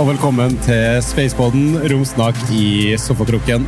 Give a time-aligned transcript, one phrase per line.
[0.00, 3.66] Og velkommen til Spaceboden romsnakk i sofakroken.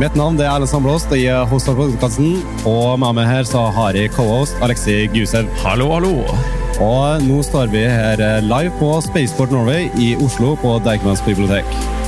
[0.00, 2.32] Mitt navn er Erlend Sandblåst, og jeg er host av podkasten.
[2.66, 5.46] Og med meg her så har jeg co-host Alexi Gusev.
[5.62, 6.16] Hallo, hallo.
[6.82, 12.01] Og nå står vi her live på Spaceport Norway i Oslo på Deichmans bibliotek.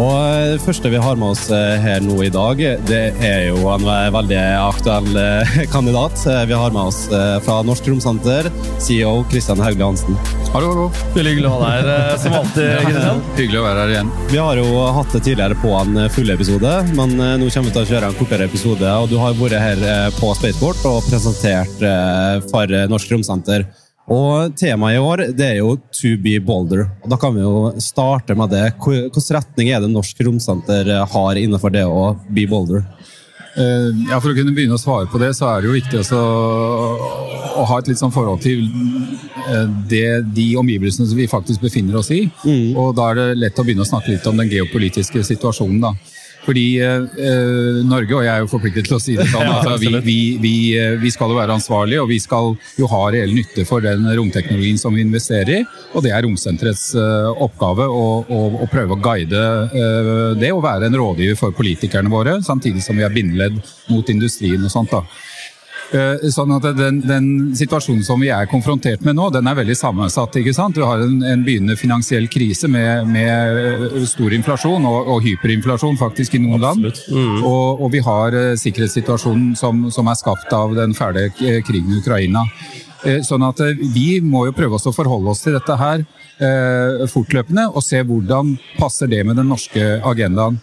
[0.00, 0.12] Og
[0.52, 3.84] Det første vi har med oss eh, her nå i dag, det er jo en
[4.14, 6.16] veldig aktuell eh, kandidat.
[6.48, 8.48] Vi har med oss eh, fra Norsk Romsenter
[8.80, 10.16] CEO Kristian Hauglie Hansen.
[10.54, 10.86] Hallo, hallo.
[11.12, 12.72] Veldig hyggelig å ha deg her, som alltid.
[12.86, 13.22] Kristian.
[13.40, 14.14] Hyggelig å være her igjen.
[14.32, 17.84] Vi har jo hatt det tidligere på en full episode, men nå kommer vi til
[17.84, 18.96] å kjøre en kortere episode.
[18.96, 21.88] og Du har vært her på Spaceport og presentert
[22.48, 23.68] for Norsk Romsenter.
[24.10, 26.88] Og Temaet i år det er jo To be bolder.
[27.04, 28.72] Og Da kan vi jo starte med det.
[28.82, 32.82] Hvilken retning er det Norsk Romsenter har innenfor det å be bolder?
[33.52, 35.98] Uh, ja, For å kunne begynne å svare på det, så er det jo viktig
[36.00, 36.20] også
[37.52, 42.00] å ha et litt sånn forhold til uh, det, de omgivelsene som vi faktisk befinner
[42.00, 42.24] oss i.
[42.46, 42.72] Mm.
[42.80, 45.82] Og Da er det lett å begynne å snakke litt om den geopolitiske situasjonen.
[45.84, 45.92] da.
[46.42, 49.92] Fordi eh, Norge, og jeg er jo forpliktet til å si det sånn, altså, vi,
[50.02, 53.66] vi, vi, eh, vi, skal jo være ansvarlige og vi skal jo ha reell nytte
[53.68, 55.62] for den romteknologien som vi investerer i.
[55.94, 60.64] Og det er Romsenterets eh, oppgave å, å, å, prøve å guide eh, det og
[60.66, 63.60] være en rådgiver for politikerne våre, samtidig som vi er bindeledd
[63.92, 64.92] mot industrien og sånt.
[64.92, 65.04] da.
[65.92, 67.26] Eh, sånn at den, den,
[67.56, 70.38] situasjonen som vi er konfrontert med nå, den er veldig sammensatt.
[70.40, 70.78] ikke sant?
[70.78, 76.00] Du har en, en begynnende finansiell krise med, med eh, stor inflasjon og, og, hyperinflasjon
[76.00, 76.88] faktisk i noen land.
[77.12, 77.42] Mm.
[77.44, 82.00] Og, og, vi har uh, sikkerhetssituasjonen som, som, er skapt av den fæle krigen i
[82.00, 82.46] Ukraina.
[83.26, 83.58] Sånn at
[83.90, 86.04] vi må jo prøve oss å forholde oss til dette her
[87.10, 90.60] fortløpende og se hvordan passer det med den norske agendaen.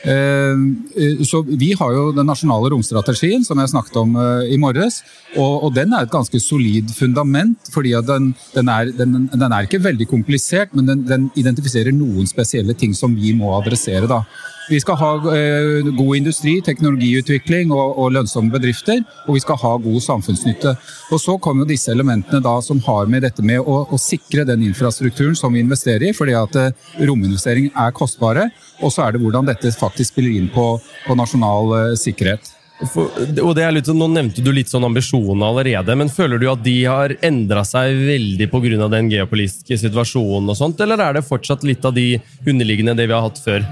[0.00, 0.56] Eh,
[0.96, 5.02] eh, så Vi har jo den nasjonale romstrategien som jeg snakket om eh, i morges.
[5.36, 7.58] Og, den er et ganske solid fundament.
[7.72, 12.94] fordi den, den, den, den, er, ikke veldig komplisert, men den, identifiserer noen spesielle ting
[12.94, 14.08] som vi må adressere.
[14.08, 14.24] da.
[14.70, 19.02] Vi skal ha eh, god industri, teknologiutvikling og, og, lønnsomme bedrifter.
[19.26, 20.76] Og vi skal ha god samfunnsnytte.
[21.10, 24.62] Og Så kommer disse elementene da som har med dette med å, å sikre den
[24.68, 26.14] infrastrukturen som vi investerer i.
[26.14, 26.70] fordi at eh,
[27.02, 28.46] rominvestering er kostbare.
[28.80, 30.70] Og så er det hvordan dette faktisk spiller inn på,
[31.06, 32.54] på nasjonal eh, sikkerhet.
[32.94, 33.10] For,
[33.42, 36.62] og det er litt, Nå nevnte du litt sånn ambisjonene allerede, men føler du at
[36.64, 38.88] de har endra seg veldig pga.
[38.88, 42.14] den geopolitiske situasjonen, og sånt, eller er det fortsatt litt av de
[42.46, 43.66] underliggende det vi har hatt før?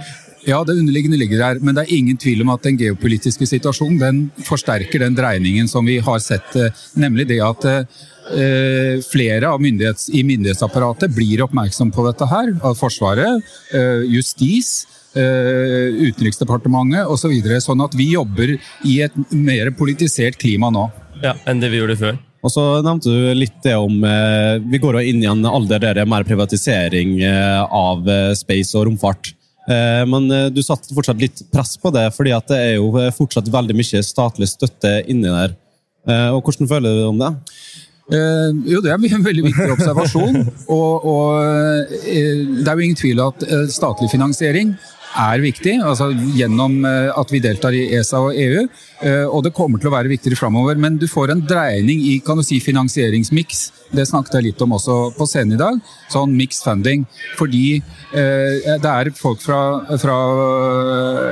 [0.46, 3.98] Ja, det underliggende ligger der, men det er ingen tvil om at den geopolitiske situasjonen
[4.00, 10.08] den forsterker den dreiningen som vi har sett, eh, nemlig det at eh, flere myndighets,
[10.14, 12.52] i myndighetsapparatet blir oppmerksom på dette her.
[12.62, 14.86] Av Forsvaret, eh, justis,
[15.18, 17.22] Utenriksdepartementet osv.
[17.24, 18.52] Så videre, sånn at vi jobber
[18.86, 20.84] i et mer politisert klima nå.
[21.24, 22.18] Ja, Enn det vi gjorde før?
[22.44, 24.04] Og så nevnte du litt det om
[24.70, 28.06] Vi går inn i en alder der det er mer privatisering av
[28.38, 29.32] space og romfart.
[29.68, 33.12] Eh, men eh, du satte fortsatt litt press på det, fordi det er jo eh,
[33.14, 35.56] fortsatt veldig mye statlig støtte inni der.
[36.08, 37.28] Og Hvordan føler du om det?
[38.16, 40.38] Eh, jo, Det er en veldig viktig observasjon.
[40.78, 44.72] og, og Det er jo ingen tvil at statlig finansiering
[45.18, 48.64] er viktig, altså gjennom at vi deltar i ESA og EU.
[48.98, 50.78] Og det kommer til å være viktigere framover.
[50.80, 54.74] Men du får en dreining i kan du si, finansieringsmiks det snakket jeg litt om
[54.76, 55.78] også på scenen i dag.
[56.12, 57.04] Sånn mixed funding.
[57.38, 59.60] Fordi eh, det er folk fra,
[60.00, 60.16] fra,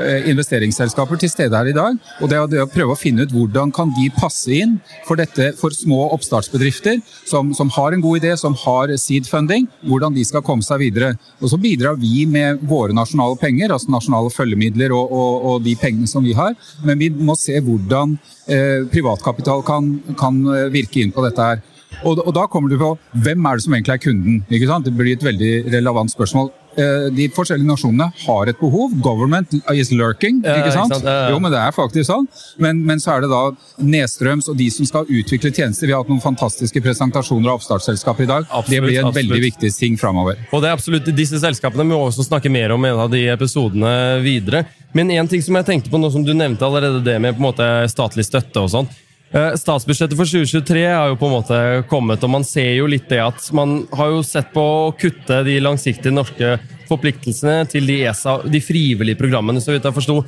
[0.01, 1.99] eh, investeringsselskaper til stede her i dag.
[2.21, 4.79] Og det er det å prøve å finne ut hvordan kan de passe inn
[5.09, 9.69] for dette for små oppstartsbedrifter som, som har en god idé, som har seed funding,
[9.85, 11.15] hvordan de skal komme seg videre.
[11.43, 15.77] Og så bidrar vi med våre nasjonale penger, altså nasjonale følgemidler og, og, og de
[15.81, 16.57] pengene som vi har.
[16.87, 18.17] Men vi må se hvordan
[18.49, 21.65] eh, privatkapital kan, kan eh, virke inn på dette her.
[22.05, 22.93] Og, og, da kommer du på
[23.25, 24.41] hvem er det som egentlig er kunden?
[24.53, 24.87] Ikke sant?
[24.87, 26.51] Det blir et veldig relevant spørsmål.
[26.77, 28.93] Eh, de forskjellige nasjonene har et behov.
[29.01, 30.43] Government is lurking.
[30.43, 30.53] ikke sant?
[30.53, 31.07] Ja, ikke sant?
[31.07, 31.31] Ja, ja.
[31.33, 32.27] Jo, men det er faktisk sånn.
[32.61, 33.43] Men, men, så er det da
[33.81, 35.89] nedstrøms og de som skal utvikle tjenester.
[35.89, 38.49] Vi har hatt noen fantastiske presentasjoner av oppstartsselskaper i dag.
[38.51, 39.23] Absolutt, det blir en absolutt.
[39.23, 40.43] veldig viktig ting framover.
[40.51, 43.25] Og det er absolutt, Disse selskapene må også snakke mer om i en av de
[43.33, 43.95] episodene
[44.25, 44.67] videre.
[44.97, 47.43] Men en ting som jeg tenkte på nå som du nevnte allerede, det med på
[47.43, 48.89] en måte statlig støtte og sånn.
[49.37, 51.59] Statsbudsjettet for 2023 har jo på en måte
[51.91, 55.43] kommet, og man ser jo litt det at man har jo sett på å kutte
[55.45, 56.55] de langsiktige norske
[56.87, 60.21] forpliktelsene til de, ESA, de frivillige programmene, så vidt jeg forsto.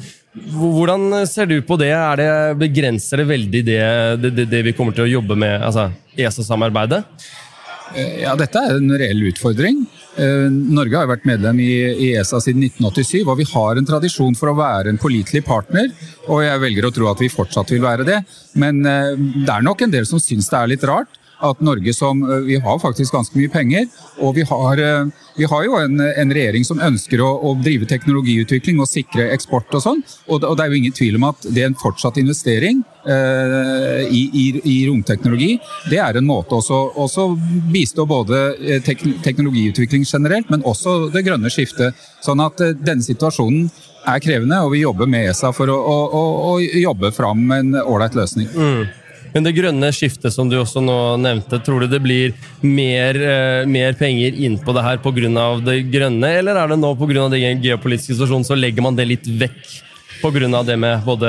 [0.59, 1.93] Hvordan ser du på det?
[1.95, 2.31] Er det
[2.61, 3.83] begrenser det veldig det,
[4.25, 5.89] det, det, vi kommer til å jobbe med, altså
[6.19, 7.05] ESA-samarbeidet?
[7.95, 9.85] Eh, ja, dette er en reell utfordring.
[10.19, 11.71] Eh, Norge har vært medlem i,
[12.11, 15.93] ESA siden 1987, og vi har en tradisjon for å være en pålitelig partner.
[16.27, 18.19] Og jeg velger å tro at vi fortsatt vil være det.
[18.59, 21.95] Men eh, det er nok en del som syns det er litt rart at Norge
[21.95, 23.87] som eh, Vi har faktisk ganske mye penger,
[24.19, 25.07] og vi har, eh,
[25.37, 29.75] vi har jo en, en, regjering som ønsker å, å, drive teknologiutvikling og sikre eksport
[29.75, 30.03] og sånn.
[30.27, 34.07] Og, og, det er jo ingen tvil om at det er en fortsatt investering eh,
[34.11, 35.57] i, i, i, romteknologi.
[35.91, 37.29] Det er en måte også, å
[37.73, 41.97] bistå både eh, tek, teknologiutvikling generelt, men også det grønne skiftet.
[42.25, 43.69] Sånn at denne situasjonen
[44.09, 48.17] er krevende, og vi jobber med ESA for å, å, å jobbe fram en ålreit
[48.19, 48.49] løsning.
[48.55, 48.87] Mm.
[49.35, 52.33] Men det grønne skiftet som du også nå nevnte, tror du det blir
[52.63, 55.61] mer, eh, mer penger inn på det her pga.
[55.65, 57.29] det grønne, eller er det nå pga.
[57.29, 59.61] den geopolitiske situasjonen så legger man det litt vekk
[60.23, 60.65] pga.
[60.65, 61.29] det med både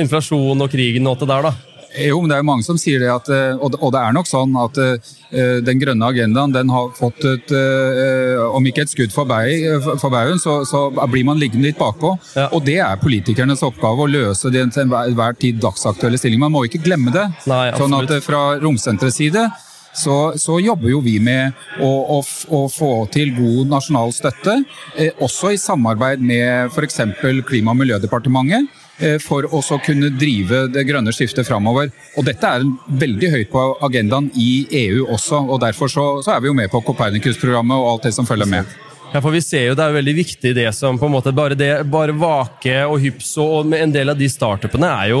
[0.00, 1.73] inflasjon og krigen og alt det der, da?
[1.94, 4.26] Jo, men det er jo mange som sier det, at, eh, og det er nok
[4.26, 9.14] sånn at eh, den grønne agendaen den har fått et eh, Om ikke et skudd
[9.14, 12.14] for, baugen, så, så, blir man liggende litt bakpå.
[12.34, 12.48] Ja.
[12.54, 16.46] Og det er politikernes oppgave å løse den til enhver tid dagsaktuelle stillingen.
[16.46, 17.28] Man må ikke glemme det.
[17.50, 19.46] Nei, sånn at fra Romsenterets side
[19.94, 21.88] så, så, jobber jo vi med å,
[22.18, 22.20] å,
[22.50, 24.58] å få til god nasjonal støtte,
[24.98, 27.00] eh, også i samarbeid med f.eks.
[27.46, 28.82] Klima- og miljødepartementet.
[29.02, 31.90] Eh, for å kunne drive det grønne skiftet framover.
[32.14, 36.44] Og dette er veldig høyt på agendaen i EU også, og derfor så, så er
[36.44, 38.70] vi jo med på Copernicus-programmet og alt det som følger med.
[39.10, 41.54] Ja, for vi ser jo Det er veldig viktig det som på en måte bare,
[41.58, 45.20] det, bare Vake og Hypso og en del av de startupene er jo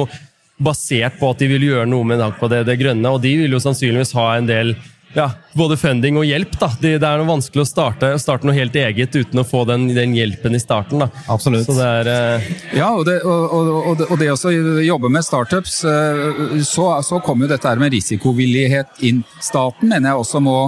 [0.64, 3.62] basert på at de vil gjøre noe med det, det grønne, og de vil jo
[3.62, 4.74] sannsynligvis ha en del
[5.14, 6.56] ja, både funding og hjelp.
[6.60, 6.70] da.
[6.80, 9.86] Det, det er noe vanskelig å starte, starte, noe helt eget uten å få den,
[9.94, 11.04] den hjelpen i starten.
[11.04, 11.08] da.
[11.32, 11.68] Absolutt.
[11.70, 12.52] Det er, uh...
[12.76, 14.54] Ja, og det, og, og, og det å
[14.84, 19.22] jobbe med startups, uh, så, så kommer jo dette her med risikovillighet inn.
[19.42, 20.58] Staten mener jeg også må,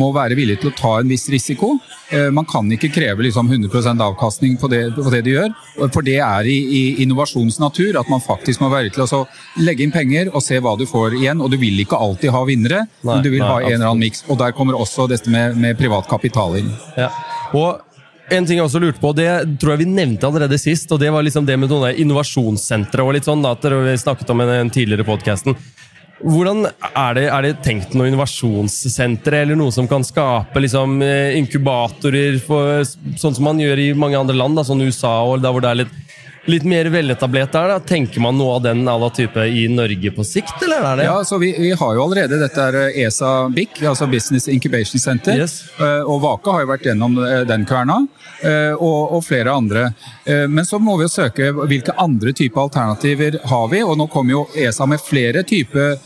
[0.00, 1.76] må være villig til å ta en viss risiko.
[2.10, 5.52] Uh, man kan ikke kreve liksom 100% avkastning på det, på det de gjør,
[5.92, 9.24] for det er i, i innovasjonens natur at man faktisk må være til å
[9.60, 11.40] legge inn penger og se hva du får igjen.
[11.40, 13.90] Og du vil ikke alltid ha vinnere, nei, men du vil nei, ha en eller
[13.92, 14.24] annen miks.
[14.30, 16.70] Og der kommer også dette med, med privat kapital inn.
[16.98, 17.10] Ja.
[17.56, 17.80] Og
[18.30, 19.26] en ting jeg også lurte på, det
[19.58, 23.26] tror jeg vi nevnte allerede sist, og det var liksom det med innovasjonssentre og litt
[23.26, 25.56] sånn, da, vi snakket om den tidligere podkasten.
[26.20, 31.38] Hvordan er det, er det, tenkt noe innovasjonssentre eller noe som kan skape liksom, eh,
[31.40, 32.84] inkubatorer, for,
[33.18, 35.72] sånn som man gjør i mange andre land, da, sånn USA, og der hvor det
[35.72, 35.96] er litt
[36.50, 37.68] litt mer veletablert der?
[37.68, 37.78] da?
[37.80, 41.06] Tenker man noe av den à type i Norge på sikt, eller er det?
[41.08, 45.00] Ja, så vi, vi har jo allerede dette er eh, ESA BIC, altså Business Incubation
[45.00, 45.38] Center.
[45.38, 45.62] Yes.
[45.78, 48.02] Eh, og Vaka har jo vært gjennom eh, den kverna.
[48.40, 49.82] Og, og, flere andre.
[50.48, 54.32] Men så må vi jo søke hvilke andre typer alternativer har vi, og nå kommer
[54.32, 55.98] jo ESA med flere typer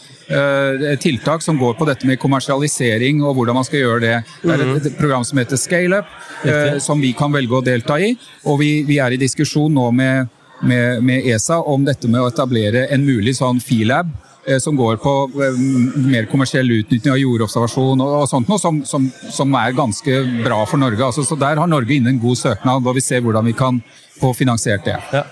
[1.02, 4.14] tiltak som går på dette med kommersialisering og hvordan man skal gjøre det.
[4.40, 4.94] Det er et, mhm.
[4.98, 6.14] program som heter ScaleUp,
[6.80, 8.14] som vi kan velge å delta i.
[8.48, 10.32] Og vi, vi er i diskusjon nå med
[10.64, 14.10] med, med, ESA om dette med å etablere en mulig sånn Filab
[14.46, 15.60] eh, som går på eh,
[16.06, 20.62] mer kommersiell utnytting av jordobservasjon og, og sånt noe, som, som, som, er ganske bra
[20.70, 21.02] for Norge.
[21.04, 23.80] Altså, så Der har Norge inne en god søknad, og vi ser hvordan vi kan
[24.20, 24.98] få finansiert det.
[25.12, 25.24] Ja.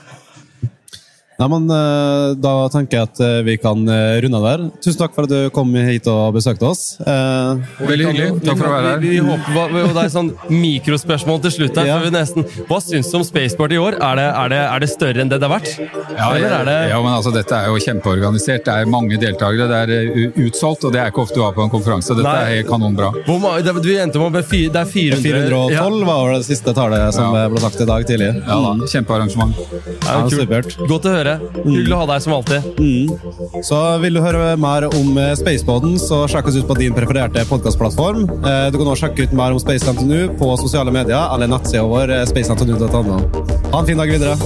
[1.43, 4.65] Nei, men eh, Da tenker jeg at eh, vi kan eh, runde der.
[4.85, 6.83] Tusen takk for at du kom hit og besøkte oss.
[7.03, 8.29] Veldig hyggelig.
[8.45, 9.01] Takk for å være her.
[9.03, 11.81] Vi, vi håper, og det er sånn mikrospørsmål til slutt.
[11.81, 11.99] her, ja.
[12.03, 13.99] vi nesten, Hva syns du om Spaceport i år?
[13.99, 15.73] Er det, er, det, er det, større enn det det har vært?
[16.15, 16.77] Ja, det...
[16.93, 18.65] ja, men altså, Dette er jo kjempeorganisert.
[18.69, 19.69] Det er mange deltakere.
[19.73, 22.15] Det er utsolgt, og det er ikke ofte du har på en konferanse.
[22.19, 22.39] Dette Nei.
[22.45, 23.11] er helt kanonbra.
[23.27, 24.45] Det, vi endte med det
[24.79, 25.89] er 400, 412 ja.
[26.07, 28.31] var det siste tallet som ble sagt i dag tidlig.
[28.47, 29.59] Ja da, Kjempearrangement.
[30.07, 30.77] Ja, supert.
[30.87, 31.63] Godt å høre høre.
[31.67, 32.61] Hyggelig å ha deg som alltid.
[32.79, 33.63] Mm.
[33.65, 37.45] Så Vil du høre mer om eh, Spaceboden, så sjekk oss ut på din prefererte
[37.49, 38.25] podkastplattform.
[38.29, 41.85] Eh, du kan også sjekke ut mer om Space NTNU på sosiale medier eller nettsida
[41.89, 42.27] vår eh,
[43.73, 44.37] Ha en fin dag videre.